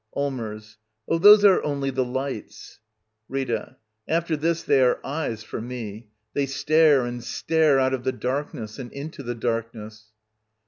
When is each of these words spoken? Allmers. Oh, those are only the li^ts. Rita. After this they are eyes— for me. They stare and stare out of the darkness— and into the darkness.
Allmers. 0.17 0.79
Oh, 1.07 1.19
those 1.19 1.45
are 1.45 1.61
only 1.63 1.91
the 1.91 2.03
li^ts. 2.03 2.79
Rita. 3.29 3.77
After 4.07 4.35
this 4.35 4.63
they 4.63 4.81
are 4.81 4.99
eyes— 5.05 5.43
for 5.43 5.61
me. 5.61 6.09
They 6.33 6.47
stare 6.47 7.05
and 7.05 7.23
stare 7.23 7.79
out 7.79 7.93
of 7.93 8.03
the 8.03 8.11
darkness— 8.11 8.79
and 8.79 8.91
into 8.91 9.21
the 9.21 9.35
darkness. 9.35 10.05